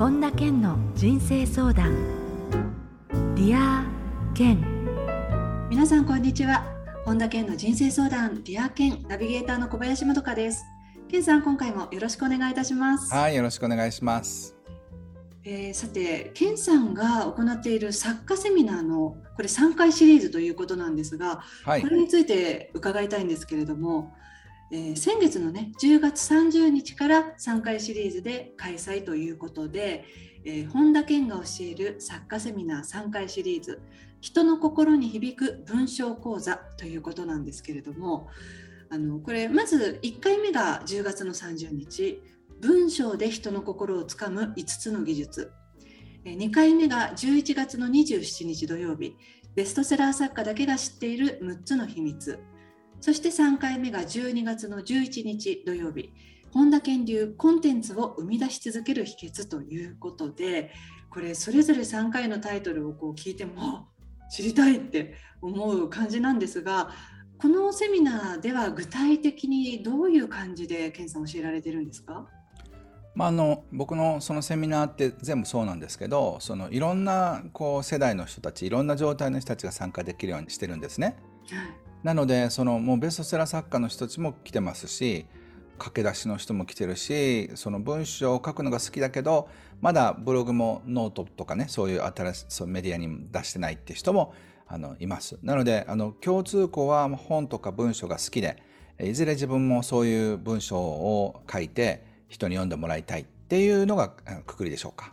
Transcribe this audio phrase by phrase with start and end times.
[0.00, 1.94] 本田健の人生相談。
[3.34, 4.58] Dear Ken
[5.68, 6.64] 皆さんこんにちは。
[7.04, 10.64] 本田健の人生相談 Dear Ken ナビゲーターの小林まどかです。
[11.10, 13.12] 健さん今回もよろしくお願いいたします。
[13.12, 14.56] はいよろしくお願いします。
[15.44, 24.14] えー、さて健さんが行っている作家セミナーのこれ3回シリーズということなんですが、はい、これについて伺いたいんですけれども、
[24.72, 30.04] えー、先月のね10月30日から3回シリーズで開催ということで、
[30.44, 33.80] えー、本田健が教える作家セミナー3回シリーズ
[34.20, 38.28] 「人の心に響く文章講座」ということなんですけれども
[38.90, 42.22] あのこれまず1回目が10月の30日
[42.60, 45.52] 文章で人の心をつかむ5つの技術。
[46.24, 49.16] 2回目が11月の27日土曜日
[49.54, 52.38] ベストセラー作家だけが知っている6つの秘密。
[53.00, 56.12] そして3回目が12月の11日土曜日。
[56.52, 60.72] 本田健流コンテンツを生み出し続ける秘訣ということで
[61.08, 63.86] これそれぞれ3回のタイトルをこう聞いても
[64.32, 66.90] 知りたいって思う感じなんですが
[67.38, 72.26] このセミナーでは具体的にどういう感じで健さん教えられてるんですか？
[73.14, 81.16] まあ、あの僕のそのセミナーって全部そうなんですけどそのいろんなこう世代の人たちいろんな状態の人たちが参加できるようにしてるんですね。
[81.48, 85.26] はいなのでそのもうベストセラー作家の人たちも来てますし
[85.78, 89.48] 駆け出しの人も来てるしその文章を書くのが好きだけど
[89.80, 94.34] まだブログもノートとかねそういう新しいメディアに出してないって人も
[94.66, 95.36] あのいます。
[95.42, 98.62] なのであの共通項は本とか文章が好きで
[99.02, 104.10] いずれ自分もそういう文章を書いて人に読んでもらいたいっていうのが
[104.46, 105.12] くくりでしょうか。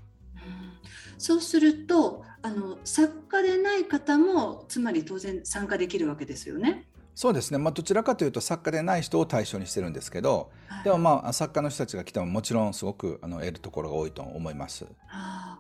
[1.18, 6.88] そうするとあの作家でない方もつまり当然参加できるわけですよね。
[7.16, 14.84] そうですね、まあ、どちらかというと作家でない人を対象にしてるんですけど、はい、でもまあ作家の人たちが来てももちろんすごくあの得るところが多いと思います。
[14.86, 15.60] はあ、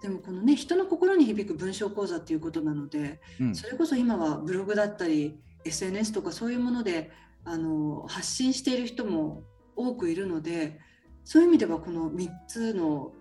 [0.00, 7.10] でもこのね人の心に響く文章講座っていうことなので、うん、それこそ今はブログだったり SNS とかそういうもので
[7.44, 9.42] あの発信している人も
[9.74, 10.78] 多くいるので
[11.24, 13.12] そういう意味ではこの3つの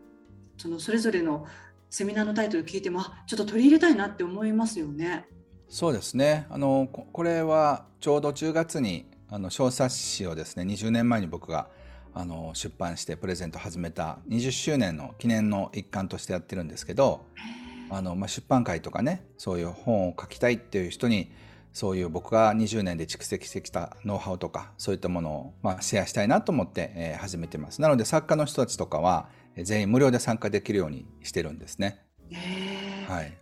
[0.58, 1.48] そのそれぞれの
[1.92, 5.28] セミナーのタイトル聞いてもちょっと取り入れたいなって思いますよね。
[5.68, 11.68] そうですねあのこれはちょうど10月にあの小冊子をですね20年前に僕が
[12.14, 17.26] あの出版してプレゼント始めた20周年の記念の一環としてやってるんですけど
[17.90, 21.32] あの、まあ、出版会とかねそういう本を書きたいっていう人に
[21.74, 27.82] そういう僕が20年で蓄積してきたノウハウとかそういったものを、まあ、シェアしたいなと思って、えー、始めてます。
[27.82, 32.06] なので作家の人たちとかは全員無料で参加できるようにしてるんですね。
[33.08, 33.38] はい。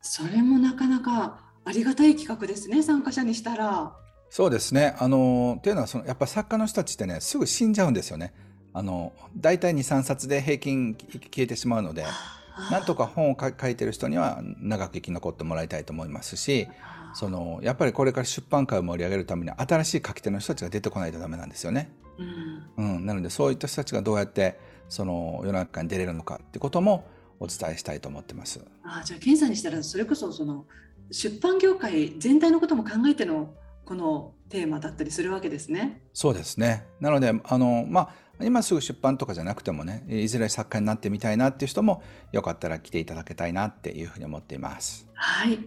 [0.00, 3.96] それもなかなかありがたい企画ですね参加者にしたら。
[4.30, 4.96] そうですね。
[4.98, 8.34] あのっていうのはそのやっぱ作家の人たちってねすぐ死んじゃうんですよね。
[8.72, 12.04] あの大体23冊で平均消えてしまうので。
[12.70, 16.68] なんとか本を書いてる人には長く生き残ってもらいたいと思いますし
[17.14, 21.92] そのやっぱりこれから出版界を盛り上げるために新しい書き手の人たちが出てこないとダメなんですよね。
[22.76, 24.58] うん、うん、なのでそういった人たちがどうやって
[24.92, 27.06] その世の中に出れるのかってことも
[27.40, 28.62] お伝えしたいと思ってます。
[28.84, 30.66] あじゃあ検査にしたらそれこそその
[31.10, 33.54] 出版業界全体のことも考えての
[33.86, 36.02] このテーマだったりするわけですね。
[36.12, 36.84] そうですね。
[37.00, 38.00] なのであのま
[38.38, 45.08] あ今すぐ出版とかじゃなくてもねいずれ作家になってみたいなっていう人もよかったら来ていただきたいなっていうふうに思っています。
[45.14, 45.58] はい、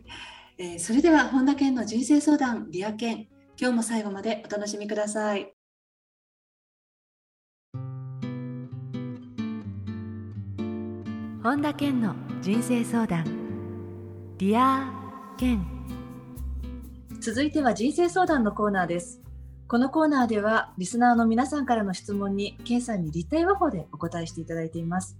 [0.59, 3.25] えー、それでは本田健の人生相談リア健
[3.59, 5.54] 今日も最後までお楽しみください。
[11.45, 13.23] 本田健の人生相談
[14.39, 15.63] Dear Ken
[17.19, 19.21] 続いては人生相談のコーナーです
[19.67, 25.19] このコーナーではリスナーの皆さんからの質問に健さんに立体話法でお答えしていただいています、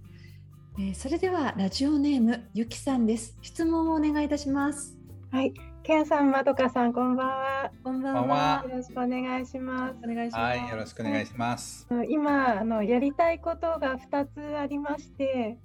[0.80, 4.96] えー、それではラジオネームゆきさんです質問をお願いいたします
[5.30, 5.54] はい
[5.84, 7.70] ケンさん、まどかさん、こんばんは。
[7.84, 8.64] こんばんは。
[8.68, 9.94] よろしくお願いします。
[10.02, 10.42] お願いします。
[10.42, 11.86] はい、よろしくお願いします。
[12.08, 15.58] 今、あのやりたいことが2つありまして、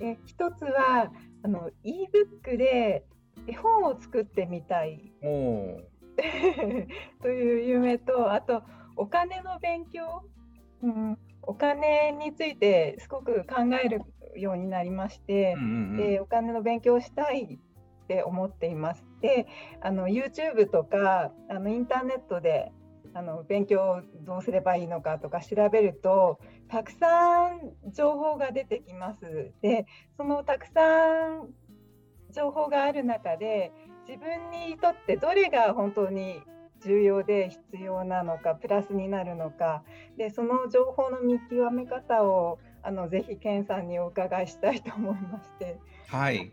[0.00, 1.12] え一つは
[1.42, 3.04] あの e ブックで
[3.46, 5.12] 絵本を作ってみたい。
[7.20, 8.62] という夢とあと
[8.96, 10.24] お金の勉強、
[10.82, 14.00] うん、お金についてすごく考える
[14.34, 17.58] ようになりまして、うんうんうん、でお金の勉強をしたい
[18.04, 19.04] って思っています。
[19.20, 19.46] で
[19.80, 22.72] あの YouTube とかあのインターネットで
[23.16, 29.52] あの勉強どうすればいいのかとか調べるとたくさん情報が出てきます。
[29.62, 29.86] で
[30.18, 31.48] そのたくさん
[32.30, 33.72] 情報がある中で
[34.06, 36.42] 自分にとってどれが本当に
[36.84, 39.82] 重要で必要なのかプラスになるのか
[40.18, 45.78] でその情報の見極め方をあのぜひ健さんにお伺いしたいと思いまして。
[46.08, 46.52] はい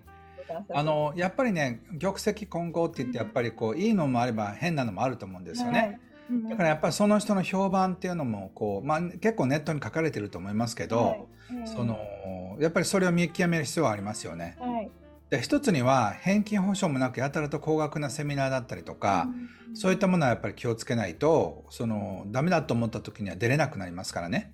[0.74, 5.80] あのやっぱりね玉石混合って言ってやっぱりこういいのもあれば変なのもあると思うんですよね。
[5.80, 6.00] はい
[6.50, 11.26] だからやっぱりその人の評判っていうのもこう、まあ、結構ネットに書かれてると思いますけど、はい。
[11.66, 11.98] その
[12.60, 14.58] やっぱりそれを見極める必要はありますよね。
[14.60, 14.92] はい、
[15.30, 19.28] で一つには返金保証もなくやたらと高額なセミナーだったりとか、
[19.70, 24.54] うん、そういったものはやっぱり気をつけないとそのダメだと思った時には出れなくなりますからね。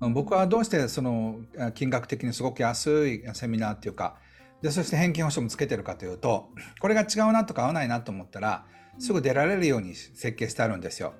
[0.00, 1.40] はい、僕はどうしてその
[1.74, 4.16] 金額的にすごく安いセミナーっていうか
[4.62, 6.48] でそして返金保証もつけてるかというと
[6.80, 8.64] これが違うなとか合わないなと思ったら
[8.98, 11.14] すぐ出られるように設計してあるんですよ。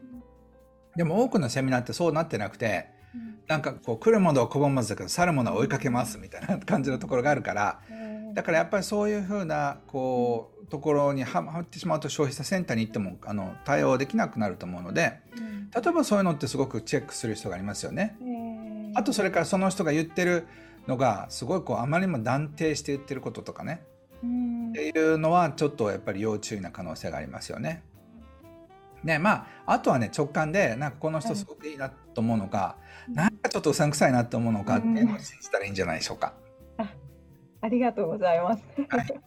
[0.97, 2.94] でも多くのセミナーってそうなってなくて、
[3.47, 7.81] なんかこう来るものを拒まずだけど去るものを追いかけますみたいな感じのところがあるから
[8.32, 15.20] だからやっぱりそういうふうなこうところにはまってしまうと消費者センターに行ってもあの対応できなくなると思うので
[15.75, 18.17] 例えばそういうのってすごくチェックする人がありますよね。
[18.94, 20.47] あとそれからその人が言ってる
[20.87, 23.82] のがすごいこうあまりにも断定して言ってることとかね
[24.71, 27.82] っていうのはちょっとやっぱり要注意な可能性がありますよね。
[29.03, 32.76] ねまああとはね直感でなんかこの人すごくいいなと思うのか、は
[33.09, 36.35] い、なんかちょっとうさんくさいなと思うのかっていうのを信じたらいいんじゃないでしょうか。
[36.79, 36.88] あ
[37.61, 38.62] ありがとうございます。
[38.88, 39.21] はい、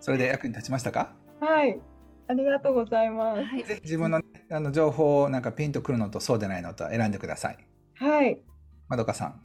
[0.00, 1.14] それで役に立ちましたか？
[1.40, 1.80] はい
[2.26, 3.40] ありがとうございます。
[3.66, 7.58] ぜひ自分の,、ね、あの情報をなんかピンとくるのとそうでないのと選んでください。
[7.96, 8.40] はい。
[8.88, 9.40] まどかさん。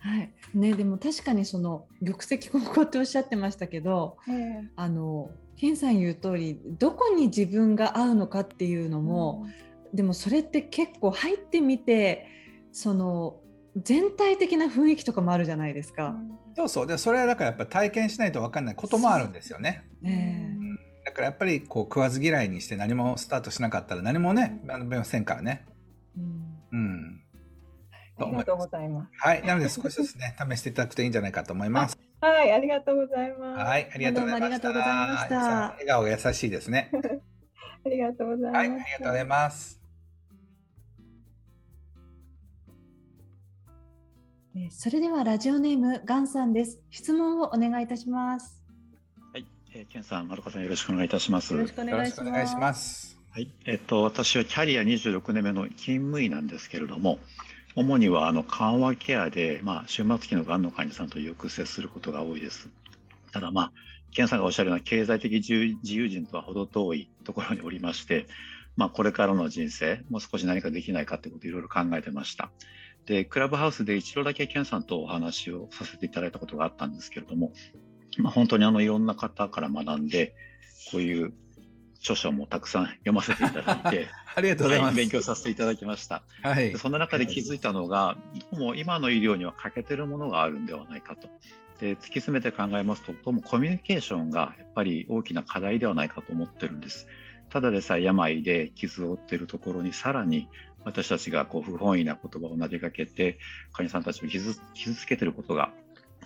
[0.00, 0.32] はい。
[0.54, 9.46] ね、でも確かにその玉石混合っておっしゃってましたけど、うん、あの健さん言う通りどこに自分が合うのかっていうのも、
[9.90, 12.26] うん、でもそれって結構入ってみて
[12.72, 13.40] その
[13.76, 16.16] 全体的な雰囲気とかもあるじゃないですか。
[16.56, 16.86] そうそう。
[16.86, 19.84] でそれはだからやっぱ体験しないと分かんないこともあるんですよね。
[20.00, 20.56] ね
[21.04, 25.66] だからやっぱりこう食わず嫌いにして何もスタートしなかったら何もね、あの勉強せんからね。
[28.26, 29.10] うん、うんありがとうございます。
[29.18, 31.98] はい、なので少しずつね、 試していただくといいんじゃないかと思います。
[32.20, 33.64] はい、ありがとうございます。
[33.64, 34.66] はい、ありがとうございました。
[34.66, 36.90] 笑顔が優しいですね。
[37.84, 38.56] ありがとうございます。
[38.56, 39.80] はい、ありがとうございます。
[44.70, 46.80] それではラジオネームガンさんです。
[46.90, 48.62] 質問をお願いいたします。
[49.32, 51.54] はい、えー、ケンさん、丸川さんよろしくお願いいたします。
[51.54, 53.18] よろしくお願いします。
[53.30, 57.18] はい、えっ、ー、と私はキャリア26年目の勤務医なんですけれども、
[57.76, 62.68] 主にはあの緩和ケアで、まあ、終末期のがんの患者さんとよく接することが多いです。
[63.32, 63.72] ただまあ、
[64.12, 68.26] 健さんがおっしゃるような経済的自由人とは程遠いところにおりまして、
[68.76, 72.50] まあ、これからの人生、もう少し何かできないかってことをいろいろ考えてました。
[73.06, 77.52] で、クラブハウスで一度だけ健さんとお話をさせていただいたことがあったんですけれども、
[78.18, 80.34] まあ、本当にあのいろんな方から学んで、
[80.90, 81.32] こういう
[82.00, 86.22] 著書もたくさん読ませていただいて、 ありがとうございます、はい、勉強させていただきました。
[86.42, 86.76] はい。
[86.76, 88.16] そんな中で気づいたのが、
[88.52, 91.28] もう今の医療には欠けてるものがあるんではないかと。
[91.80, 97.06] で、突き詰めて考えますと、どうもコミュニケーションがやっぱり大きな課題ではないかと思ってるんです。
[97.50, 100.48] ただでさえ病で傷を負っているところにさらに
[100.84, 103.38] 私たちがこう不本意な言葉を投げかけて
[103.72, 105.72] 患者さんたちを傷傷つけていることが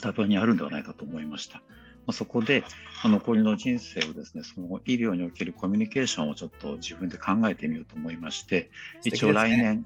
[0.00, 1.62] 多分にあるんではないかと思いました。
[2.06, 2.64] まあ、そこで、
[3.02, 8.70] あの、残りの人生をですね、その医療におけるコミュニケーションをちょっと自分で考えてみようと思いまして、
[9.04, 9.84] 一応来年、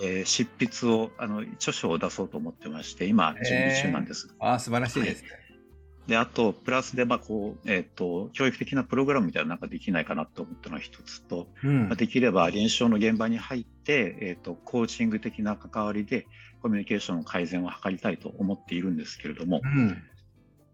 [0.00, 4.34] えー、執筆を、あの、著書を出そうと思ってまして、今、準備中なんです。
[4.38, 5.42] ああ、素晴らしいです、はい。
[6.06, 16.26] で、あと、プラスで、まあ、こう、えっ、ー、と、教育的なプログラムみたいななんかできないかなと思ったのが一つと、うん、まあ、できれば臨床の現場に入って、えっ、ー、と、コーチング的な関わりで、
[16.60, 20.02] コミュニケーションの改善を図りたいと思っているんですけれども、うん、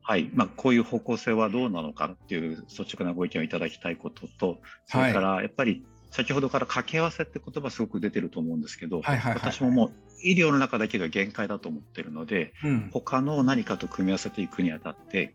[0.08, 0.30] はい。
[0.32, 15.34] まあ、こういう方向性はどうなのかっていう率直なご意見をいただきたいことと、それからやっぱり先ほどから掛け合わせって言葉すごく出てると思うんですけど、はいはいはい、私ももう医療の中だけが限界だと思ってるので、うん、他の何かと組み合わせていくにあたって、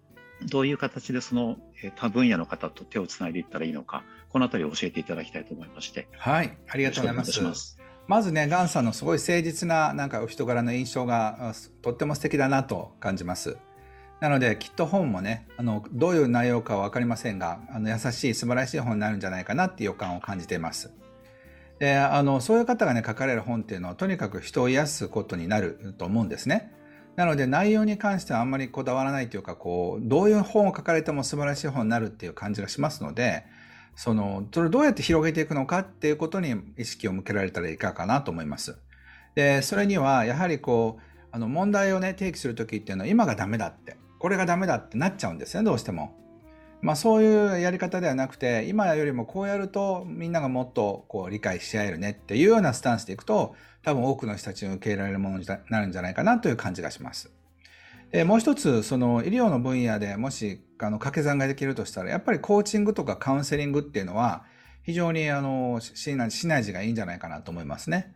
[0.50, 1.58] どういう形でその
[1.96, 6.08] 他分野の方と手をつないでいったらいいのか、このあたりを教えていただきたいと思いまして。
[6.18, 6.58] はい。
[6.68, 7.44] ありがとうございます。
[7.44, 11.53] ますまずね、ガンさんのすごい誠実ななんかお人柄の印象が
[11.84, 13.58] とっても素敵だなと感じます。
[14.20, 20.93] なので、きっと本もね、あの、どういう内容かはわかりませんが、あの、優しい素晴らしい本になるんじゃないかなっていう予感を感じています。
[21.79, 26.72] で、あの、そういう方がね、書かれる本っていうのは、とにかく人を癒すことになると思うんですね。
[27.15, 33.43] なので、内容に関してはあんまりこだわらないというか、こう、どういう本を書かれても素晴らしい本になるっていう感じがしますので、
[33.96, 38.77] その、それをどうやって広げていくのかっていうことに意識を向けられたらいかがかなと思います。
[39.36, 41.01] で、それには、やはりこう、
[41.32, 43.98] あの、問題をね、提起するときっていうのは、今がダメだって。
[44.24, 46.18] これがダメだってなっちゃうんですね、どうしても。
[46.82, 53.53] まあ、そういうやり方ではなくて今よりもこうやるとみんながもっとこう理解し合えるねっていうようなスタンスでいくと
[53.84, 57.34] 多分多くの人たちに受け入れられるものになるんじゃないかなという感じがします。
[58.12, 64.46] でもう一つその医療の分野でもしあの掛け算ができるとしたらやっぱりコーチングとかカウンセリングっていうのは
[64.84, 68.13] 非常にあのシナジーがいいんじゃないかなと思いますね。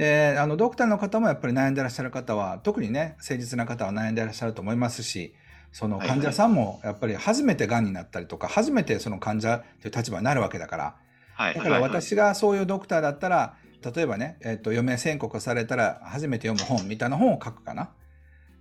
[0.00, 5.34] であのドクターの方もやっぱり悩んでらっしゃる方は特にね誠実な方は悩んでらっしゃると思いますし
[5.72, 10.96] その患者さんもやっぱり初めてがんになったりとか、初めてその患者という立場になるわけだから、
[11.34, 13.56] はい、だから私がそういうドクターだったら、
[13.94, 17.90] 例えばね、えっ、と、余命宣告されたら初めて読む本みたいな本を書くかな。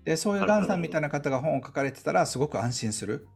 [0.06, 3.28] で、そういうがんさんみたいな方が本を書かれてたらすごく安心する。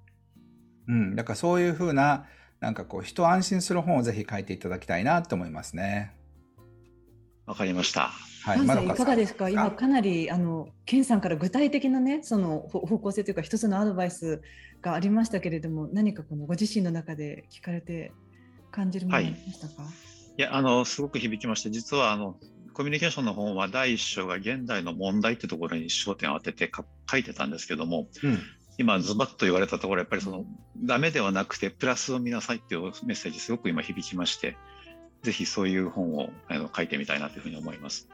[0.87, 1.15] うん。
[1.15, 2.25] だからそういうふうな、
[2.61, 6.15] なんかこう、人を安心する本をぜひ書いていただきたいなと思いますね。
[7.45, 8.11] わかりました。
[8.43, 9.47] はい、まいかがですか？
[9.47, 14.41] 今かなりあの健さんから具体的なねその方向性というか一つのアドバイス
[14.81, 18.12] がありましたけれども何かこのご自身の中で聞かれて
[18.69, 19.91] 感じるものありましたか、はい、
[20.39, 22.35] いやあのすごく響きまして実はあの
[22.73, 26.69] コミュニケーションの本は第一章が現代の問題ってところに焦点を当てて
[27.09, 28.39] 書いてたんですけども、うん、
[28.77, 30.43] 今ズバッと言われたところやっぱりその
[30.83, 34.57] ダメではなくてプラスを見なさいっていうメッセージすごく今響きまして
[35.21, 38.09] ぜひそういう本をあの書いてみたいなというふうに思います。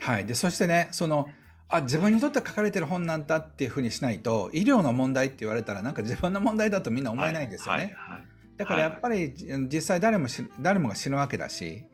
[0.00, 0.26] はい。
[0.26, 1.28] で、そしてね、その、
[1.68, 7.82] あ、自分にとって書かれてる本なんだっていうふうにしないと、医療の問題って言われたら、なんか自分の問題だとみんな思えないんですよね。
[7.82, 8.26] はいはいはい、
[8.56, 9.34] だからやっぱり、
[9.72, 10.28] 実際誰も
[10.60, 11.84] 誰もが死ぬわけだし、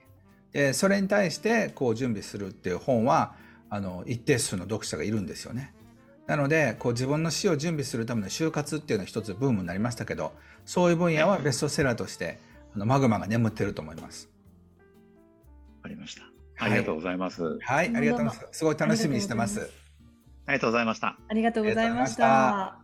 [0.53, 3.35] でそれに対してこう準備するっていう本は、
[3.69, 5.75] あの、一定数の読者がいるんですよね。
[6.29, 10.33] なので、こう自分の死を準備するための就活っていうのは一つブームになりましたけど、
[10.65, 12.39] そういう分野はベストセラーとして、
[12.75, 14.31] あのマグマが眠ってると思います。
[15.83, 16.34] ありました。
[16.59, 17.59] ありがとうございます。
[17.61, 18.59] はい、ありがとうございます。
[18.59, 19.71] すごい楽しみにしてます。
[20.47, 21.19] ありがとうございました。
[21.29, 22.79] ありがとうございました。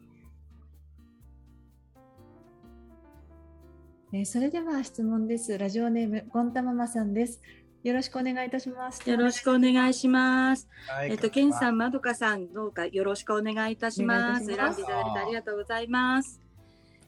[4.13, 5.57] えー、それでは質問です。
[5.57, 7.41] ラジオネームゴンタママさんです。
[7.85, 9.09] よろしくお願いいたします。
[9.09, 10.69] よろしくお願いします。
[10.89, 14.47] はい、えっ、と、ケンさん、まどかさん、どうかよろしくお願いいたします。
[14.47, 16.40] 選んでいただいてありがとうございます。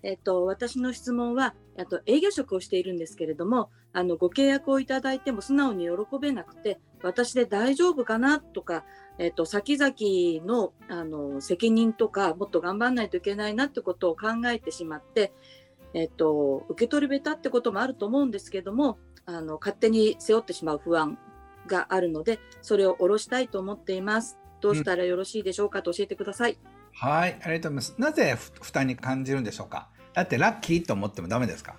[0.02, 8.84] えっと、私の質問は、あと営業職をしているんですけれども、あのご契約をいただいても素直に喜べなくて、私で大丈夫かなとか、
[9.18, 15.32] えっと、先々のあの責任とか、もっと頑張らないといけないなってことを考えてしまって、
[15.94, 21.16] えっと、受け取り下手ってこともあると思うんですけども、あの勝手に背負ってしまう不安
[21.66, 24.38] があるので、それを下ろしたいと思っています。
[24.60, 26.52] どうしたらよろしいでしょうかと教えてください。
[26.52, 27.94] うんはい、ありがとうございます。
[27.98, 29.88] なぜ負担に感じるんでしょうか？
[30.14, 31.76] だってラッキーと思ってもダメですか？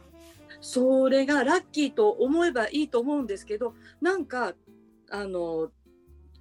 [0.61, 4.53] それがラッキーと思えばいいと思うんですけど、なんか、
[5.11, 5.71] あの、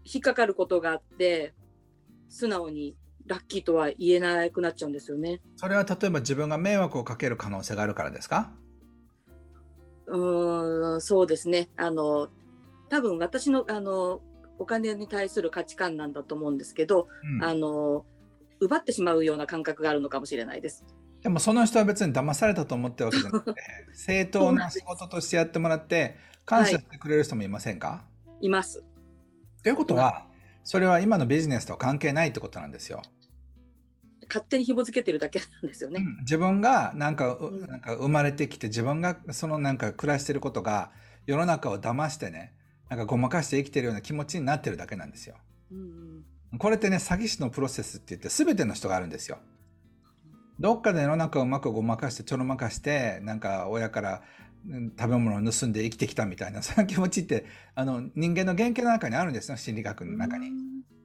[0.05, 1.55] 引っかかることがあって、
[2.29, 2.97] 素直に
[3.27, 5.41] ラッキーとは言えなくなっちゃうんですよね。
[5.57, 8.53] それは例えば自分が迷惑をかける可能性があるからですか？
[10.07, 11.69] うん、そうですね。
[11.77, 12.29] あの、
[12.89, 14.21] 多分私の、あの、
[14.59, 17.09] お金に対する価値観なんだと思うんですけど、
[17.39, 18.05] うん、あの、
[18.61, 20.85] 奪ってしまうような感覚があるのかもしれないです。
[21.23, 23.63] でもその人は別に騙されたと思ってるわけじゃなくて、
[23.93, 28.05] 正当な仕事としてやってもらって、感謝してくれる人もいませんか、は
[28.41, 28.85] い、います。
[29.63, 30.27] ということは、
[30.65, 33.03] それは今のビジネスと関係ないってことなんですよ。
[34.29, 36.01] 勝手に紐付けてるだけなんですよね。
[36.01, 40.91] うん、自分がなんか、うん、なんか生まれてきて自分がそのなんか暮らしてることが
[41.27, 42.55] 世の中を騙してね、
[42.89, 45.37] なんかごまかして生きてるような気持ちになってるだけなんですよ。
[45.71, 46.25] うん、
[46.59, 49.39] これってね、詐欺師のプロセスって言って全ての人があるんですよ。
[50.63, 54.23] どっかで世の中をうまくごまかしてちょろまかしてなんか親から
[54.97, 60.53] 食べ物を盗んで生きてきたみたいな その気持ちってあの人間の原型の中にあるんですよ心理学の中に。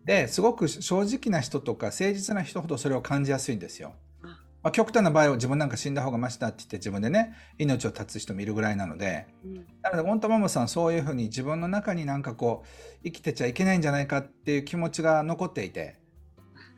[0.05, 3.95] ですごく正直な人とか誠実な人ほどそれを感じやすいんですよ。
[4.21, 15.95] まあ、極端な場合は自分なんか死んだ方がマシだって言って自分でね命を絶つ人もいるぐらいなので、うん、なので本当ママさんそういうふうに自分の中になんかこう生きてちゃいけないんじゃないかっていう気持ちが残っていて。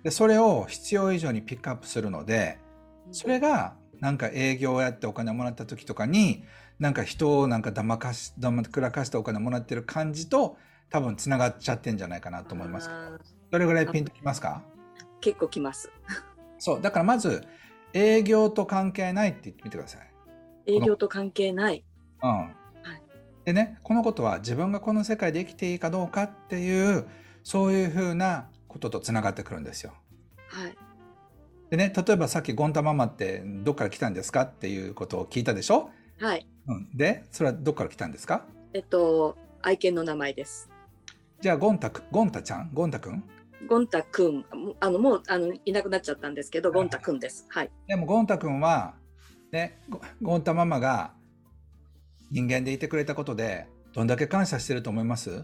[0.04, 2.58] でそれを必要以上にピックアップするので
[3.12, 6.44] それがなんか営業をやってお金をもらった時とかに
[6.80, 10.58] なんか人をなんか騙かし騙くらかしてお金もらってる感じと
[10.90, 12.90] 多分つながっちゃってんじゃないかなと思います
[13.52, 13.60] ど。
[13.60, 14.64] れぐらいピンときますか？
[15.22, 15.92] 結構きます。
[16.58, 16.82] そう。
[16.82, 17.46] だからまず
[17.94, 20.12] 営業と関係ないって言ってみてください。
[20.68, 21.84] 営業と関係ない。
[22.24, 22.52] うん、はい、
[23.44, 27.08] でねこのことは自分がこの世界で生きていいかどうかっていう
[27.44, 29.94] そういうふうなこととつながってくるんですよ。
[30.48, 30.78] はい
[31.70, 35.90] でね、例えばさっきゴンタママってどっから来たんですかっていうことを聞いたでしょ？
[36.20, 36.48] はい。
[36.68, 38.46] うん、で、それはどっから来たんですか？
[38.74, 40.70] えっと、愛犬の名前です。
[41.42, 42.72] じゃあ、ゴンタく、ゴンタちゃん？
[42.74, 43.24] ゴンタくん？
[43.68, 44.46] ゴンタくん、
[44.80, 47.46] あの、もう、あの、いなくなっちゃったんですけど、ゴンタくんです。
[47.50, 47.70] はい。
[47.88, 48.96] でも、ゴンタくんは、
[49.52, 49.80] で
[50.22, 51.12] ゴンタママが
[52.30, 55.44] 人間でいてくれたことでどんだけ感謝してると思います？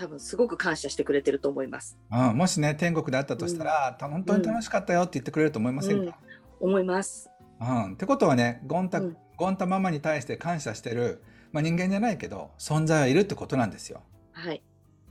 [0.00, 1.98] 多分すごく感謝してくれてると思います。
[2.10, 6.16] うん、もしね天国であったとしたら、うん、本当に楽しかったよって言ってくれると思いませんか、
[6.60, 7.28] うん、思います。
[7.60, 9.02] うん、ってことはねゴンタ、
[9.36, 14.00] ゴンタママに対して感謝してる、まあ、人間じゃないけど存在はいるってことなんですよ。
[14.32, 14.62] はい、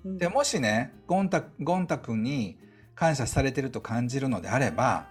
[0.03, 2.58] でもしねゴンタゴンタ君に
[2.96, 5.05] 感謝されてると感じるのであれば、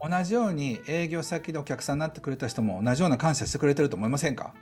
[0.00, 4.54] 同じように営業先でお客さんになってくれた人も同じような感謝してくれてると思いませんか？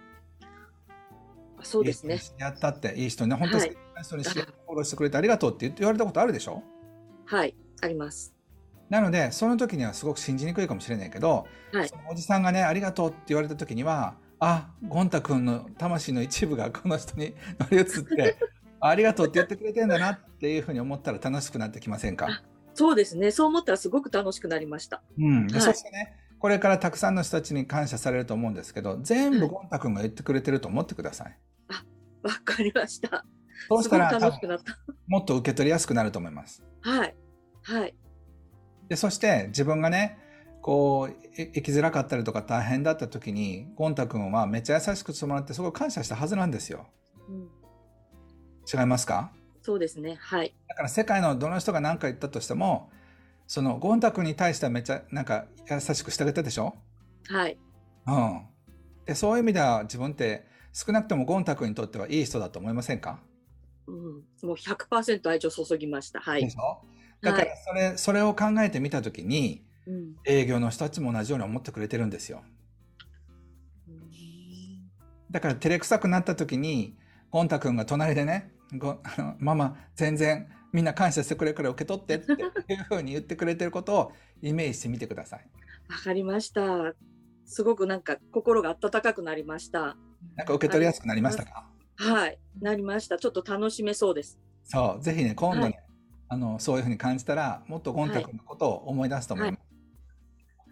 [1.62, 2.20] そうですね。
[2.38, 6.62] やったっていい人にね、本当に人にフォローしてくれてありがとうって言われたことあるでしょ？
[7.26, 8.34] はい、あります。
[8.88, 18.36] なので、その時にはすごく信じにくいかもしれないけど、はい、おじさんがね、ありがとうって言われた時には、あ、ゴンタ君の魂の一部がこの人に乗り移って、
[18.80, 22.42] ありがとうって言ってくれてんだなっていうふうに思ったら楽しくなってきませんか？
[22.72, 23.30] そうですね。
[23.32, 25.02] そう思ったらすごく楽しくなりました。
[25.18, 25.48] うん。
[25.48, 31.38] はい、そしてね、これからたくさんの人たちに感謝されると思うんですけど、全部ゴンタ君が言ってくれてると思ってください。
[31.68, 31.84] あ、
[32.22, 33.24] わかりました。
[33.68, 34.10] そうしたら
[35.08, 36.62] もっと受け取りやすくなると思います。
[36.80, 37.16] はい。
[37.62, 37.94] はい。
[38.88, 40.18] で、そして自分がね、
[40.62, 46.86] こう、生きづらかったりとか大変だった時に、ゴンタ君はめっちゃ優しくしてもらって、すごい感謝したはずなんですよ。
[47.28, 47.48] うん、
[48.72, 49.32] 違いますか？
[49.62, 50.16] そうですね。
[50.20, 50.54] はい。
[50.68, 52.90] だから世界のどの人が何か言ったとしても、
[53.48, 56.76] そのゴンタ君に対してはめっちゃなんか優しくしてあげたでしょ？
[57.28, 57.58] はい。
[58.06, 58.42] うん。
[59.06, 63.20] で、そういう意味では自分って少なくともゴンタ君にとってはいい人だと思いませんか？
[63.86, 63.96] うん、
[64.46, 66.20] もう100%愛情注ぎました。
[66.20, 66.44] はい。
[66.44, 66.84] でしょ？
[67.22, 72.42] だからそれ、はい、それを考えてみたときに、うん、営業の人たちも同じように思ってくれてるんですよ。
[75.30, 76.96] だから照れくさくなった時に、
[77.30, 82.32] ゴンタ君が隣でね、ごあのママ全然みんな感謝してくれるから受け取ってって
[82.72, 85.46] いうふうに言ってくれてることをイメージしてみてください。
[85.88, 86.94] わかりました。
[87.44, 89.96] すごくなんか心が温かくなりました。
[90.36, 91.70] なんか受け取りやすくなりましたか？
[91.96, 93.18] はい、なりました。
[93.18, 94.38] ちょっと楽しめそうです。
[94.64, 95.84] そう、ぜひね、今度ね、はい、
[96.28, 99.60] あのそういうふうに感じたら、もっとゴンタ君のことを思い出すと思います。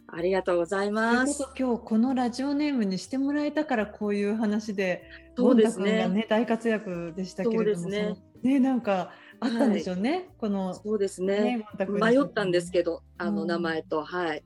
[0.08, 1.48] はい、ありがとうございます。
[1.58, 5.02] 今日このラジオネームにしてもらえたからこういう話で、
[5.36, 6.08] そうですね。
[6.08, 10.10] ね大活躍でしたけれども、ね、ねなんかあったんでしょうね。
[10.10, 11.58] はい、このそうですね。
[11.58, 14.44] ね迷ったんですけど、あの名前と、はい。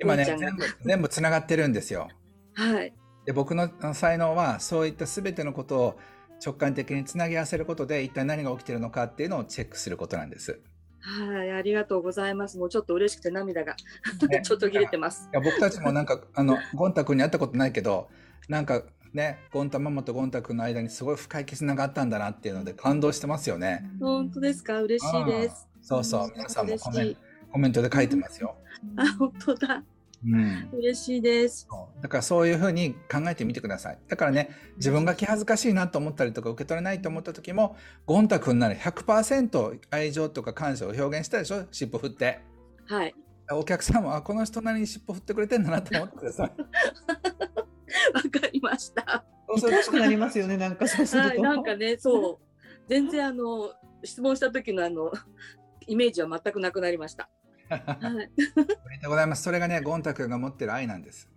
[0.00, 2.08] 今ね全部全部つながってるんですよ。
[2.54, 2.92] はい。
[3.26, 5.98] で僕の才能はそういった全てのことを
[6.44, 10.60] 直感的につなぎ合わせることで一体何が起きてるのかっていうのをチェックすることなんです。
[11.00, 12.58] はい、ありがとうございます。
[12.58, 13.76] もうちょっと嬉しくて涙が、
[14.28, 15.28] ね、 ちょっと切れてます。
[15.32, 18.08] いや僕たちもなんかあのゴンタ君に会ったことないけど、
[18.48, 18.82] なんか
[19.14, 23.88] ねゴンタママとゴンタ君の間にすごい深い絆があったんだなっていうので感動してますよね。
[24.00, 25.68] 本当ですか、嬉しいです。
[25.80, 26.32] そうそう。
[26.34, 27.16] 皆さんもコメ
[27.52, 28.56] コメントで書いてますよ。
[28.96, 29.82] あ本当だ。
[30.26, 31.68] うん、嬉しいです。
[32.02, 33.98] だからそういうふうに考えてみてください。
[34.08, 41.66] だからね自分が気恥ずかしいなと思ったりとか受け取れないと思った時もゴンタ君なら100%愛情とか感謝を表現したでしょ？
[41.70, 42.40] 尻尾振って。
[42.86, 43.14] はい。
[43.52, 46.52] お客さんはこの人なりに尻尾振ってくれてんだなと思ってください
[48.14, 53.72] わかりましたそうするとなりますよねなんかそうすると、はい、なんかねそう全然あの
[54.04, 55.12] 質問した時のあの
[55.86, 57.28] イメージは全くなくなりました
[57.68, 59.42] はい、おめでとうございます。
[59.42, 61.28] それがね、ゴンタ君が持ってる愛なんです。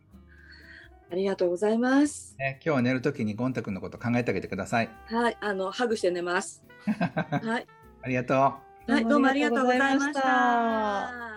[1.12, 2.36] ありがとうございます。
[2.40, 4.90] ね、今日は寝るときにゴンタ君のこと考えてあげてください。
[5.08, 6.64] はい、あのハグして寝ます。
[6.88, 7.68] はい。
[8.02, 8.92] ありがとう。
[8.92, 11.31] はい、どうもありがとうございました。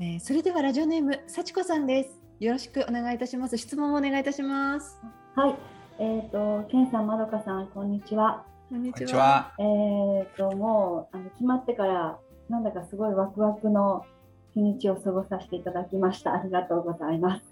[0.00, 2.20] えー、それではラジオネーム幸子さんです。
[2.40, 3.56] よろしくお願いいたします。
[3.56, 4.98] 質問をお願いいたします。
[5.36, 5.56] はい、
[6.00, 8.44] えっ、ー、と、ケンさん、まどかさん、こんにちは。
[8.68, 9.52] こんにちは。
[9.60, 14.04] えっ、ー、と、もう、あの、決まってから、なんだかすごいワクワクの
[14.52, 16.34] 日にちを過ごさせていただきました。
[16.34, 17.44] ありがとうございます。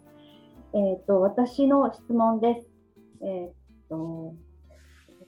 [0.75, 2.67] えっ、ー、と、私の質問です。
[3.25, 4.35] えっ、ー、と、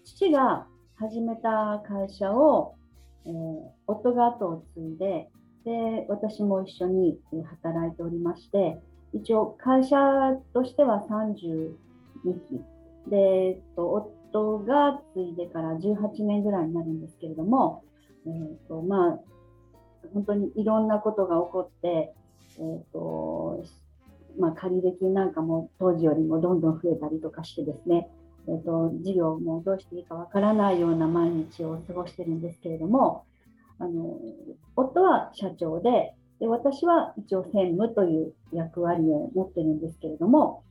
[0.02, 2.74] 父が始めた会社を、
[3.24, 3.30] え
[3.86, 5.30] 夫が後を継いで、
[5.64, 7.18] で、私も一緒に
[7.62, 8.80] 働いておりまして、
[9.12, 9.96] 一応会社
[10.52, 11.74] としては32
[12.48, 12.60] 期。
[13.08, 17.84] で、えっと、夫が継いでから18年ぐらいになるんですけれども、
[18.26, 19.20] えーとまあ、
[20.12, 22.14] 本当にいろんなことが起こって、
[22.58, 23.64] えーと
[24.38, 28.08] まあ、借入金なんかも当時よりもどんどん増えたりとかしてですね、
[28.48, 33.24] えーと、事業もどうしていいかわからないような毎日を過ごしてるんですけれども
[33.78, 34.18] あの
[34.76, 40.64] 夫は社長でで私は一応専務という役割を持ってるんですけれども、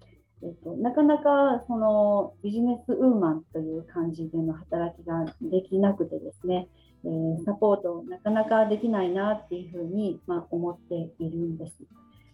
[0.44, 6.68] えっと、なかなかそのビジネスウーマンという感じでの働きができなくてですね、
[7.06, 11.78] えー、サポートなかなかできないなっていうふうに、まあ、思っているんです。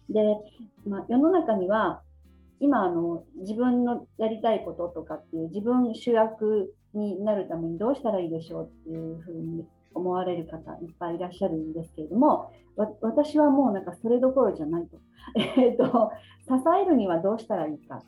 [0.08, 0.20] で、
[0.86, 2.02] まあ、世の中には
[2.58, 12.52] 今あの自分のやりたいこととかっていう自分主役になるためにどうしたらいいでしょうっていうふうに思われる方いっぱいいらっしゃるんですけれども
[13.00, 14.98] 私はもうなんかそれどころじゃないと,
[15.36, 16.10] えーと、
[16.46, 18.02] 支えるにはどうしたらいいか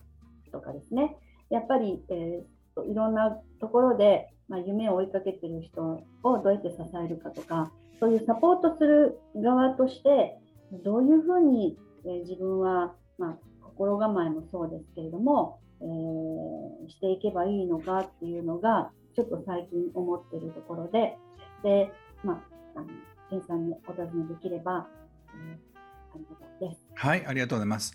[0.50, 1.16] とかですね。
[1.50, 5.82] やっぱり、えー、いろんなところで、まあ、夢を追いかけてる人
[6.22, 10.38] をどうやって支えるかとかそういうサポートする側として
[10.82, 21.18] どういうふうに、えー、自分は、まあ、心構えもそうですけれども、えー、していけばいいのかっていうのがちょっと最近思ってるところで
[21.62, 21.92] で、
[22.24, 22.38] まあ、
[22.76, 22.86] あの
[23.30, 24.86] 健さんにお尋ねできれば、
[25.34, 26.82] えー、ありがたいです。
[26.94, 27.94] はい、ありがとうございます。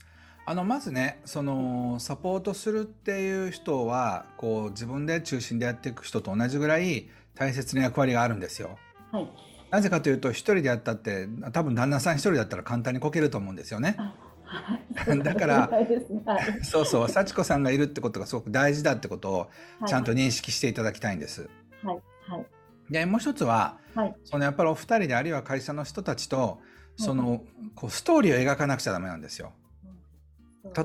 [0.50, 8.78] あのまずねそのサポートするっていう人はこう自分で中心でやっていく人と同じぐらい大切な役割があるんですよ。
[9.12, 9.30] はい、
[9.72, 13.98] なぜかというと一人でやったって多分旦那さん一人だったら簡単にこけると思うんですよね。
[15.24, 15.70] だから、
[16.64, 19.50] そうそう幸子さんがいるってことがすごく大事だってことを
[19.86, 21.50] ちゃんと認識していただきたいんです。
[21.84, 22.00] はい
[22.30, 22.46] はい、
[22.90, 26.60] でもう一つは、はい、そのやっぱりお二人であるいは会社の人たちと
[26.96, 27.44] その、
[27.76, 29.54] こうストーリーを描かなくちゃダメなんですよ。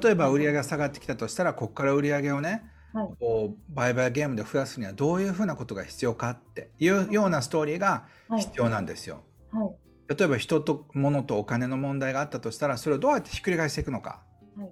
[0.02, 2.62] 例えば売り上げが下がってきたとしたらここから売り上げをね、
[2.92, 8.04] はい、こう売買ゲームで増やすにはどういうふうなことが必要かっていうようなストーリーが
[8.38, 9.24] 必要なんですよ。
[9.50, 9.72] は
[10.10, 14.22] い、例えば人と物とお金の問題があったとしたらそれをどうやってひっくり返していくのか、
[14.56, 14.68] はい、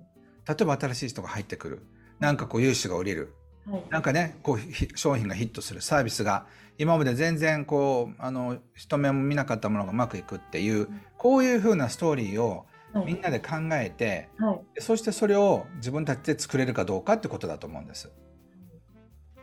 [0.47, 1.87] 例えば新しい人が入ってくる。
[2.19, 3.35] なんかこう融資が下りる、
[3.67, 6.47] はい、なんかねこう商品がヒットするサービスが
[6.79, 12.65] 今まで全然こうあの人目も見なかったものがうまくいくっていう、こういうふうなストーリーを
[13.05, 18.11] みんなで考えて、はい、そしてそれを自分たちで作れるかどうかってことだと思うんです。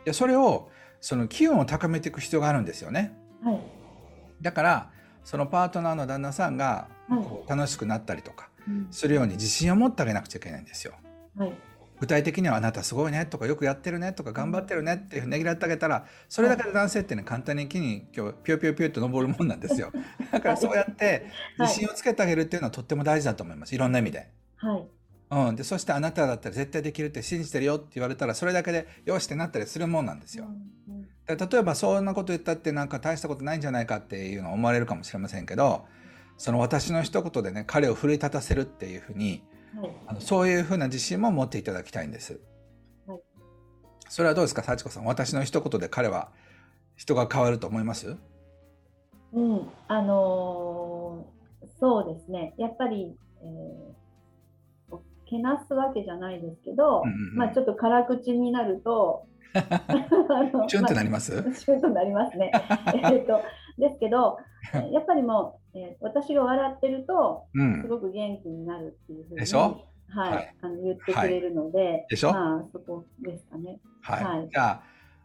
[0.04, 0.68] でそれを
[1.00, 3.16] その機運を高めていく必要があるんですよね。
[3.44, 3.60] はい、
[4.42, 4.90] だから
[5.22, 8.48] そのパートナーの旦那さんがこう楽しくなったりとか
[8.90, 10.94] するように自信を持ってあげなくちゃいけないんですよ。
[11.36, 11.52] はい、
[12.00, 19.92] 具体的には「あなたすごいね」とか「よくやってるね」とか「頑張ってるね」っていうねぎらってあげたらそれだけで男性ってね簡単に木に今日ピュピュピュって登るもんなんですよ。
[20.30, 21.26] だからそうやって
[21.58, 23.74] 自信をつけてあげるっていうのはとっても大事だと思います。
[23.74, 24.28] いろんな意味で。
[24.56, 24.86] はい。
[25.30, 30.46] うん、でそしてあなただったら絶対できるって信じてるよって言われたらそれだけでよしってなったりするもんなんですよ。
[31.26, 35.84] 例えばそんなこと言ったってなんか大したことないんじゃないかっていうのは思われるかもしれませんけど
[36.38, 39.42] その私の一言でね彼を奮い立たせるっていうふうに、
[39.76, 42.40] はい、あのそういうふうな自信も持っていただきたいんです。
[43.06, 43.20] はい、
[44.08, 45.04] それはどうですか幸子さん？
[45.04, 46.30] 私の一言で彼は
[46.96, 48.16] 人が変わると思います？
[49.32, 52.54] うんあのー、そうですね。
[52.58, 53.98] やっぱり、えー
[55.28, 59.26] けなすわけじゃないですけど、うんうん、まあちょっと辛口になると
[60.68, 62.50] チュンとなります、 まあ、チュンとなりますね。
[63.12, 63.42] えっと
[63.78, 64.38] ですけど
[64.90, 67.46] やっぱりもう、えー、私が笑ってると、
[67.82, 72.32] すごく元気になるっていうふうに、はい、はい、あの言ってくれるので、はい、でしょ？
[72.32, 73.78] まあそこですかね。
[74.02, 74.24] はい。
[74.24, 74.82] はい、じゃあ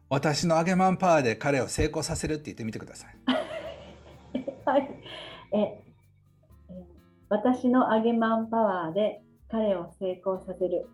[0.09, 3.15] 私の揚げマンパワーで彼を成功させるって言ってみてください。
[4.65, 4.89] はい。
[5.53, 5.83] え、え
[7.29, 10.87] 私の揚げマンパワーで彼を成功させる。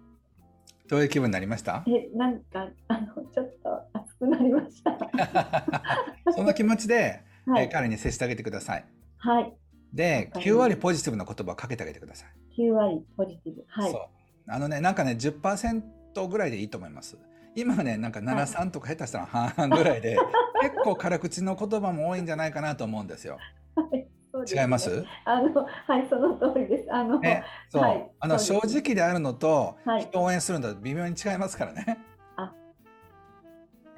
[0.88, 1.84] どういう気分になりました？
[1.88, 4.98] え、なんか、あの、ちょっと熱くなりました。
[6.32, 8.86] その気持ちで、はい、え彼に接してあげてください。
[9.20, 9.54] はい。
[9.94, 12.62] で、9割ポジティブな言葉をかけてあげてください。
[12.62, 13.64] 9割ポジティブ。
[13.68, 13.92] はい。
[13.92, 14.02] そう。
[14.48, 17.18] あのね、なんかね、10%ぐらいでいいと思います。
[17.56, 20.18] 今ね、なんか7、3とか下手したら半々ぐらいで、
[20.62, 23.38] 結構辛口の言葉も多いんじゃないかなと思うんですよ。
[23.76, 24.08] はい
[24.56, 25.04] 違います？
[25.26, 26.94] あのはいその通りです。
[26.94, 31.98] あの、ね、そう、はい、あの正直であるのと、人を応援するのと微妙に違いますからね。
[32.38, 32.50] あ、わ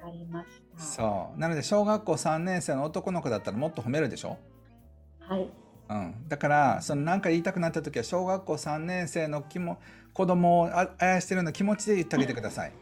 [0.01, 0.81] かりました。
[0.81, 4.37] そうなので小学校三年生の男の子だったらもっと褒めるでしょ？
[5.31, 5.49] はい。
[5.89, 9.79] うん、だからその何か言いたくなった時は小学校三年生の気も
[10.13, 12.73] 子供を愛してるような気持ちで言ってあげてください。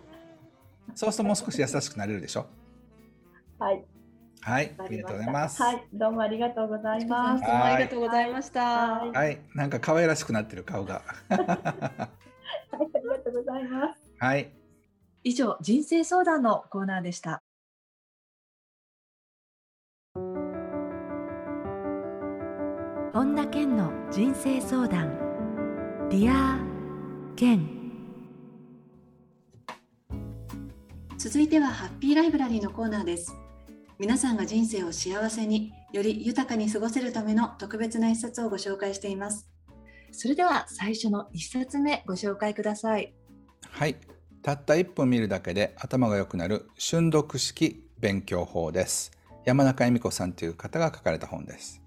[0.96, 2.48] そうするともう少し優しくなれるでしょ？
[3.60, 3.86] はい。
[4.42, 5.62] はい、ありがとうございます。
[5.62, 7.44] はい、どうもありがとうございます。
[7.44, 8.62] どうもありがとうございました。
[8.62, 11.04] はい、なんか可愛らしくなってる顔が。
[11.30, 12.10] はい、あ
[12.78, 14.02] りがとうございます。
[14.18, 14.52] はい。
[15.24, 17.42] 以上、人生相談のコーナーでした。
[23.20, 25.10] 本田健の人生相談。
[26.10, 27.70] Dear Ken。
[31.18, 33.36] 続いてはハッピーライブラリーのコーナーです。
[34.00, 39.50] 皆さんが人生を幸せにより豊かに過ごせるための特別な一冊をご紹介しています
[40.14, 43.14] それでは最初の一冊目ご紹介ください
[43.70, 43.98] はい
[44.42, 49.12] たった1分見るだけで頭が良くなる瞬読式勉強法です
[49.44, 51.82] 山中恵美子さんという方が書かれた本です。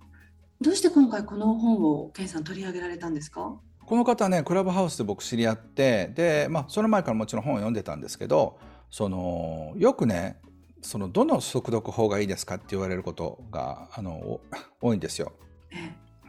[0.62, 3.54] どうして今回この本を健さん取り上げられたんですか？
[3.84, 8.58] この方ねクラブハウスで僕知り合ってで、まあ、その前からもちろん本を読んでたんですけど
[8.90, 10.40] そのよくね
[10.80, 14.40] そのどの速読法がいいですかって言われることがあの
[14.80, 15.32] 多いんですよ。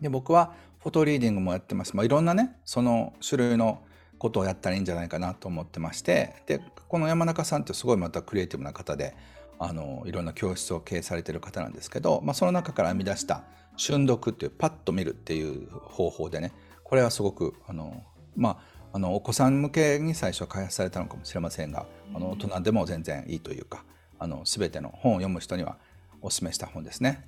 [0.01, 3.83] で僕はフォトリーディングもやってます、まあ、いろんなねその種類の
[4.17, 9.15] ことをやったらいいんじゃないかなと思ってましてでこの山中さんってすごいまたクリエイティブな方で
[9.59, 13.43] あのいろんな教室を経営されてる方なんですけど、まあ、その中から編み出した
[13.77, 16.51] 瞬読っていうパッと見るっていう方法でね
[16.83, 18.03] これはすごくあの
[18.35, 23.83] まああのお子さん向けに最初開発されたのかもしれませんが、あの大人でも全然いいというか
[24.19, 25.77] あの全ての本を読む人には
[26.21, 27.27] お勧めした本ですね。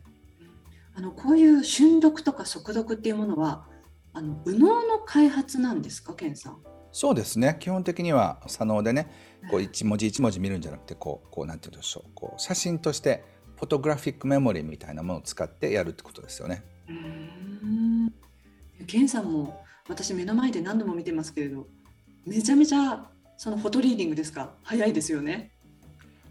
[0.93, 3.65] あのこういう瞬読とか速読っていうものは
[4.13, 6.57] あの右脳の開発なんですか、ケンさん？
[6.95, 7.57] そうですね。
[7.59, 9.11] 基本的には左脳でね、
[9.51, 13.21] こう一文字一文字見るんじゃなくて、こうこうなんて言うんでしょう、こう写真として
[13.57, 16.63] フォトグラフィックメモリーみたいなものを使ってやるってことですよね。
[16.87, 18.13] うん。
[18.87, 21.67] ケンさんも私目の前で何度も見てますけれど、
[22.25, 25.51] めちゃめちゃそのフォトリーディングですか、早いですよね。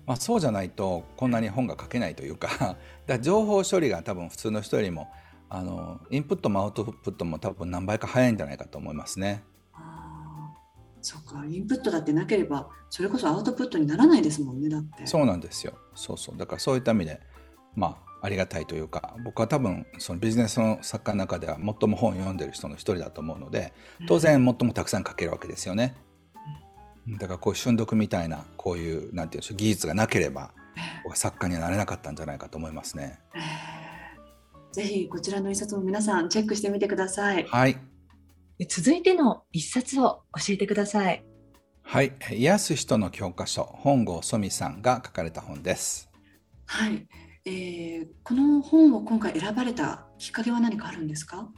[0.07, 5.09] まあ、そうじゃないとこんなに本が書けないというか だ情報処理が多分普通の人よりも
[5.51, 9.45] あのインプットもアウトプットも多分何倍か早いんじゃないかと思いますね。
[11.05, 15.07] そうかインプットだってなければそれこそアウトプットにならないですもんねだって。
[15.07, 15.75] そうなんですよ。
[15.95, 16.39] そうそう。
[16.39, 17.21] だからそういった意味で
[17.77, 23.75] まあありがたいというか僕は多分そのビジネスの作家の中では最も本を読んでる人の一人だと思うので
[24.07, 25.95] 当然最もたくさん書けるわけですよね、
[27.07, 30.53] うん、だからこう瞬読みたいなこういうなんていうんでしょう技術がなければ
[31.13, 33.21] 作家にはなれなかったんじゃないかと思いますね、
[34.73, 37.45] ぜひこちらの一冊も皆さんチェックしてみてください。
[37.47, 37.77] はい
[38.69, 41.25] 続いての一冊を教えてください。
[41.83, 46.09] はい、癒す人の教科書本郷ソミさんが書かれた本です。
[46.67, 47.07] はい、
[47.45, 51.49] えー、この本を今回選ばれたきっかけは何かあるんですか？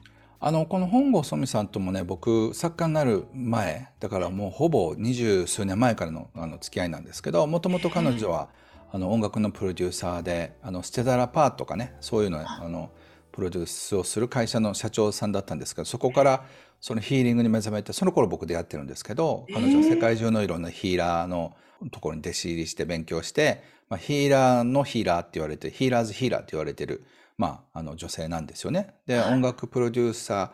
[0.40, 8.48] あのこの本郷ソミさんともね僕作家になる前だからもうほぼ二十数年前からのあの付き合いなんですけどもともと彼女は
[8.90, 12.90] あの音楽のプロデューサーであのステダラパーとかねそういうのあの
[13.32, 16.44] プロデュースをする会社の社長さんだったんですけどそこから
[16.81, 21.57] そのヒーリングに目覚めてその頃僕出会ってるんですけど彼女は世界中のいろんなヒーラーの
[21.91, 27.05] ところに弟子入りして勉強して、まあ、ヒーラーのヒーラーって言われてヒーラーズヒーラーって言われてる、
[27.39, 28.95] まあ、あの女性なんですよね。
[29.07, 30.53] で、音楽プロデューサ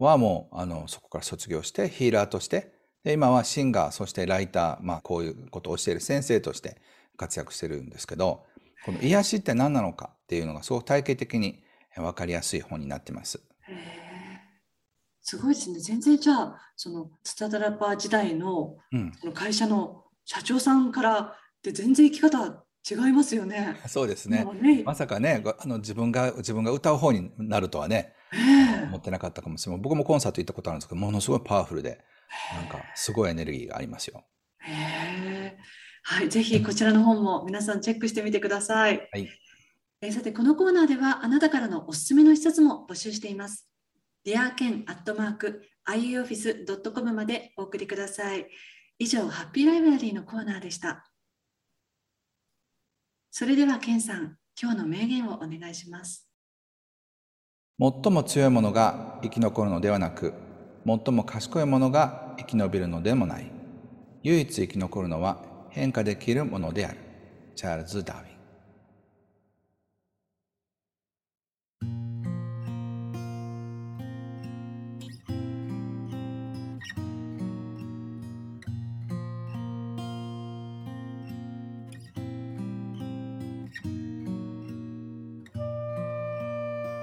[0.00, 2.72] ーはもうあのそこから卒業してヒーラーとして
[3.04, 6.78] で今はシンガーそしてライター、まあ、こういうことを教える先生として
[7.16, 8.44] 活躍してるんですけど
[8.84, 11.62] この癒しって何なのかっていうのがすごく体系的に
[11.96, 13.40] 分かりやすい本になってます。
[15.24, 15.80] すごいですね。
[15.80, 18.76] 全然じゃあ、そのスタダラパー時代の,、
[19.20, 23.80] その会社の社長さんからって全然生き方違いますよね。
[23.88, 24.44] そうですね。
[24.60, 29.80] ねまさかね、あの自分が自分が歌う方になるとはね、えー、思ってなかったかもしれない。
[29.80, 32.04] 僕もコンサート行ったことあるんですけど、ものすごいパワフルで、
[32.54, 34.24] なんかすごいエネルギーがありますよ。
[34.58, 35.56] へ
[36.02, 39.08] はい、ぜひこちらの本も皆さんチェックしてみてください。
[39.10, 39.28] はい。
[40.02, 43.66] えさてこのコーナーではあなたからのおすすめの一冊も募集しています。
[44.24, 48.46] デアケンアットマーク ioffice.com までお送りください。
[48.98, 51.10] 以上、ハッピーライブラリーのコーナーでした。
[53.30, 56.26] それでは、ケンさん、今日の名言をお願いします。
[57.78, 60.32] 最も強いものが生き残るのではなく、
[60.86, 63.50] 最も賢いものが生き延びるのでもない。
[64.22, 66.98] 唯一生き残るのは変化できるものである。
[67.56, 68.33] チャールズ・ダーウィン。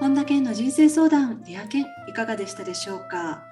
[0.02, 3.44] 本田健の人生相談リア健いかがでしたでしょうか？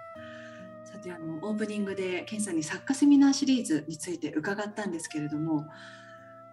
[0.85, 5.65] さてあのオープニングで健さんに作家セミナーシリーズについて伺ったんですけれども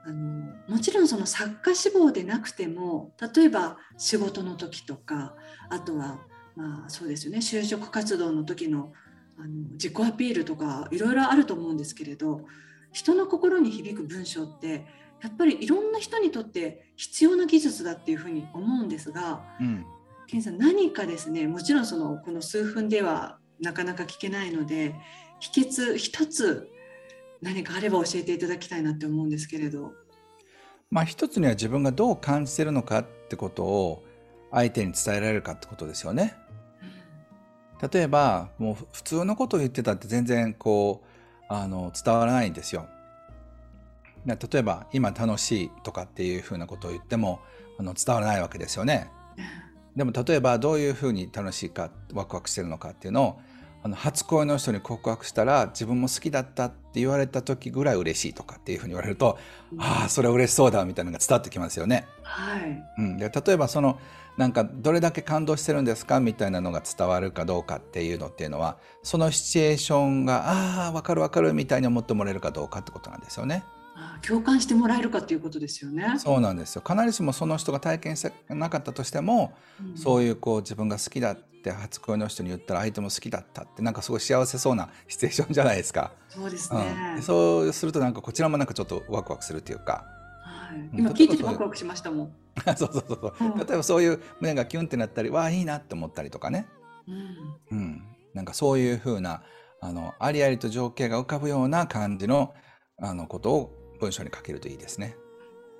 [0.06, 5.34] あのもちろんその作家志望でなくても例えば仕事の時とか
[5.72, 6.20] あとは
[6.56, 8.94] まあそうですよね就職活動の時の
[9.40, 12.42] あの自己アピールとかいろいろあると思うんですけれど
[12.92, 14.86] 人の心に響く文章って
[15.22, 19.86] やっぱりいろんな人にとって必要な技術だっていうふうに思うんですが、うん、
[20.28, 24.94] ケンさん何かですねもちろんそのこの数分ではなかなか聞けないので
[25.40, 26.70] 秘訣一つ
[27.42, 29.94] 何かあれば教えていただきたいなって思うんですけれど。
[30.90, 34.04] まあ一つには自分がどう感じてるのかってことを
[34.52, 36.36] 相手に伝えられるかってことですよね。
[37.92, 42.88] 例えばもう普通のことを言ってたって全然こうあの伝わらないんですよ。
[44.26, 47.40] 例えば今楽しいとかっていうふうなことを言っても
[47.78, 49.10] あの伝わらないわけですよね。
[49.96, 53.40] でも例えばどういうふうに楽しいかワクワクしてるのかっていうのを
[53.84, 59.38] あの初恋の人に告白したら自分も好きだったって言われた時ぐらい嬉しいとかっていうふうに言われると、
[59.72, 62.06] うん、ああそれは嬉しそうだみたいなのが伝わってきますよね。
[62.24, 64.00] はいうん、で例えばその
[64.38, 73.64] なんかどれだけ感動してるんですかみたいなのが伝わるかどうかっていうのっていうのはそのシチュエーションがああ分かる分かるみたいに思ってもらえるかどうかってことなんですよね。
[74.28, 76.16] 共感してもらえるかっていうことですよね。
[76.18, 76.84] そうなんですよ。
[76.86, 86.12] 必ずしもその人が体験してなかったとしても、うん、そういうこう自分が好きだって初恋の人に言ったら相手も好きだったってなんかすごい幸せそうなシチュエーションじゃないですか。
[86.30, 87.14] そうですね。
[87.18, 90.06] うん、そうするとなんかこちらもなんかちょっとワクワクするっていうか。
[90.44, 92.32] はい、今聞いててワクワクしましたもん。
[92.66, 96.68] そうそうそうそう、うん、例えばそういう胸がキュンってなったり、わあいいなって思ったりとかね。
[97.72, 99.44] うん、うん、なんかそういうふうな
[99.80, 102.54] あのありありと情景が浮かぶような感じの
[103.00, 105.16] あのことを文章に書けるといいですね。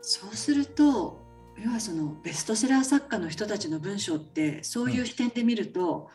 [0.02, 1.26] そうすると
[1.64, 6.08] 要はそのベストセラー作家の人たちの文章ってそういう視点で見ると、うん、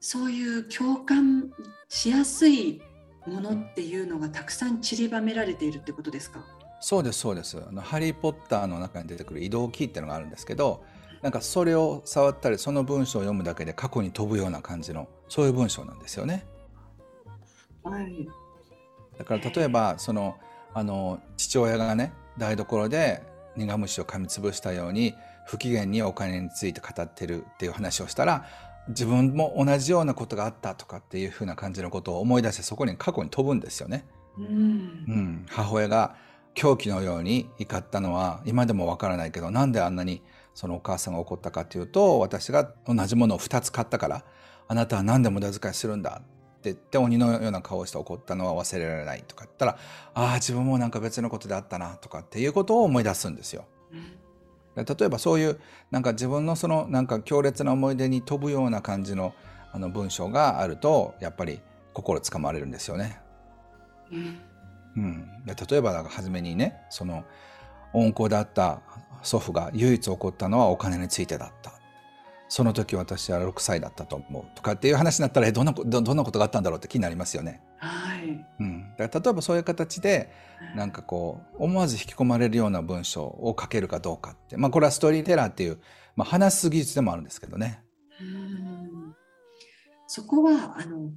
[0.00, 1.50] そういう共感
[1.88, 2.80] しやすい
[3.26, 6.44] ものっていうのがたくさん散りばめられているってことですか？
[6.80, 10.84] そうですそうですあの「ハリー・ポッター」の中に出てくる移動キーっていうのがあるんですけど
[11.20, 16.46] なんかそれを触ったりその文章を読むだけで過去に飛ぶような感じのそういう文章なんですよね。
[17.82, 18.28] はい、
[19.18, 20.36] だから例えばその
[20.74, 23.22] あの父親がね台所で
[23.56, 25.14] 苦虫を噛みつぶしたように
[25.46, 28.46] 不機嫌にお金について語ってるっていう話をしたら
[28.88, 34.06] 自分も同じようなことがあったとかっていうふうな感じのことを思い出してそこに過去に飛ぶんですよね。
[34.38, 34.50] うん、う
[35.12, 36.16] ん、母親が
[36.54, 40.22] 狂気のように怒ったのは今でもわからないけどなんであんなに
[40.54, 44.24] そのお母さんが怒ったかっていうと私が同じものを2つ買ったから
[44.66, 46.20] あなたは何で無駄遣いするんだ
[46.70, 49.78] って言って鬼のような顔をして怒ったのは忘れられないとか言ったら
[50.14, 53.64] ああ自分もなんか別のことであったなとかっていうことを思い出すんですよ。
[54.76, 55.58] 例えばそういう
[55.90, 59.34] なんか自分のそのなんか強烈な思い出に飛ぶような感じの
[59.72, 61.60] あの文章があるとやっぱり
[61.92, 63.20] 心つかまれるんですよね。
[64.12, 64.40] うん、
[64.96, 67.24] うん、例えばだから初めにねその
[67.92, 68.80] 温厚であった
[69.22, 71.72] 祖父が唯一起こったのはお金についてだった
[72.48, 77.62] その時私は6歳だったと思うとかっていう話になったらどんなどどんなことがあったんだろうって気になりますよね。
[77.76, 78.46] はい。
[78.60, 80.32] うん、だから例えばそういう形で
[80.74, 85.78] なんかこう思わず引き込まれるような文章を書けるかどうかって、まあ、これはストーリーテラーっていう、
[86.16, 87.82] まあ、話す技術でもあるんですけどね。
[88.20, 89.14] うん。
[90.06, 91.10] そこはあの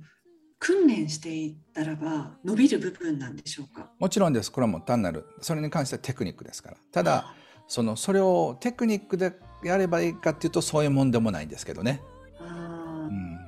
[0.59, 3.89] 訓練していったらば伸びる部分なんでしょうか？
[3.97, 4.51] もちろんです。
[4.51, 6.77] これはもう単なるそれに関してはテクニックですから。
[6.91, 7.33] ただ
[7.67, 12.01] そのそれをテクニックでやればいいかっていうとそういうもんでもないんですけどね。
[12.39, 13.39] あうん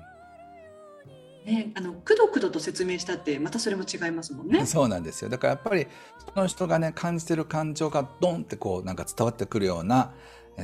[1.45, 4.65] ね、あのくどくどと説明したってまたそれも違いますもんね。
[4.67, 5.87] そうなんですよだからやっぱり
[6.33, 10.13] その人がね感じてる感情がドンってこうなんか伝わってくるような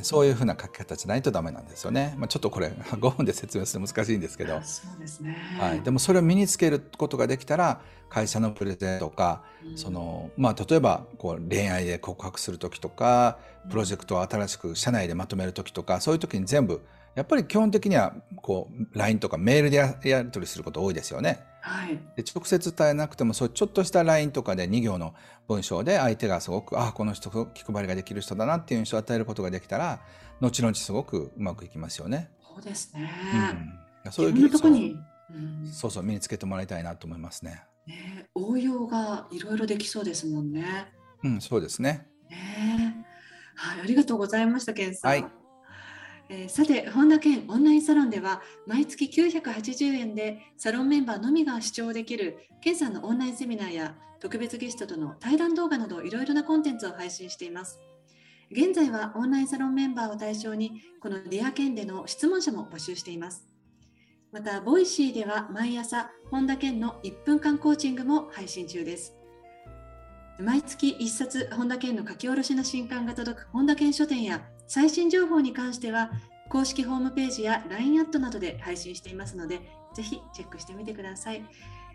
[0.04, 2.14] そういうふうな書き方じゃないとダメなんですよね。
[2.18, 4.60] まあ、ちょっとこれ 5分で説明するの難しいんですけど。
[4.64, 16.82] そうですね、はい、でもそれを身につけることができたら会社のプレゼンとか、うん、そのまあ、例えばこう恋愛で告白する時とかプロジェクトを新しく社内でまとめる時とかそういう時に全部
[17.20, 21.44] やっぱり基本的にはこう LINE とかメールでややり取りすること多いですよね。
[21.60, 25.14] はい、で直接伝えなくてもそうちょっとした LINE とかで2行の
[25.46, 30.00] 文章で相手がすごくあこの人気配りができる人だなっていう印象を与えることができたら
[30.40, 32.32] 後々すごくうまくいきますよね。
[32.42, 33.12] そうですね、
[34.06, 37.64] うん、そういう技術を、うん、そうそう身につけてもらいたいなと思いますね。
[37.86, 40.88] ね応用がいろいろできそうですもんね。
[41.22, 42.08] うん、そうですね。
[42.30, 43.06] ね
[43.56, 45.12] はい、ありがとうございました、ケンさん。
[45.12, 45.39] はい
[46.30, 57.80] えー、さて本田健オンラインサロンでは毎月980円でサロンメンバーのみが視聴できる健さんのオンラインセミナーや特別ゲストとの対談動画などいろいろなコンテンツを配信しています。
[58.52, 63.48] 現在はオンラインサロンメンバーを対象にこの Dear Ken での質問者も募集しています。
[64.32, 69.16] また Voicy では毎朝本田健の1分間コーチングも配信中です。
[70.40, 76.12] 毎月1冊本田健の書き下ろしの新刊が届く本田健書店や最新情報に関しては
[76.48, 79.62] 公式ホームページや LINE アットなどで配信していますので
[79.96, 81.44] ぜひチェックしてみてください。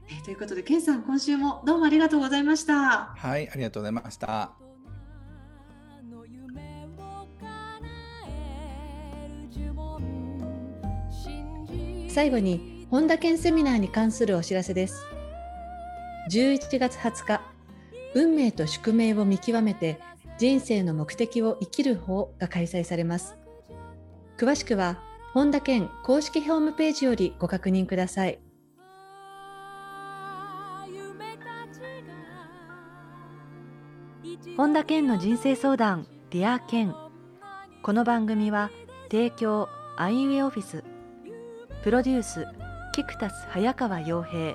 [0.09, 3.15] えー、ということで、ケンさん、今週もどうもありがとうございました。
[3.17, 4.53] はい、ありがとうございました。
[12.09, 15.07] 最後に本田健セミナーに関するお知らせです。
[16.31, 17.41] 11月20日、
[18.15, 19.99] 運命と宿命を見極めて
[20.37, 23.37] 人生の目的を生きる方が開催されます。
[24.37, 25.01] 詳しくは
[25.33, 28.41] 本田健公式ホームページよりご確認ください。
[34.57, 36.95] 本田健の人生相談 Dear Ken。
[37.83, 38.71] この番組は
[39.11, 40.83] 提供アイウェイオフィス
[41.85, 42.47] プロデュース
[42.93, 44.55] 菊田早川洋平。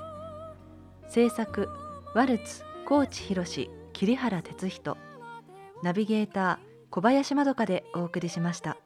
[1.07, 1.69] 制作
[2.13, 5.08] ワルツ高知博桐原哲人。
[5.81, 8.77] ナビゲーター小林まどかでお送りしました。